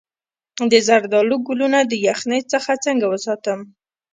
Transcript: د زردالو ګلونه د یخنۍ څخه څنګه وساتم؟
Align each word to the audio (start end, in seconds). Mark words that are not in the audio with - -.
د 0.71 0.73
زردالو 0.87 1.35
ګلونه 1.47 1.79
د 1.91 1.93
یخنۍ 2.07 2.41
څخه 2.51 2.71
څنګه 2.85 3.05
وساتم؟ 3.09 3.59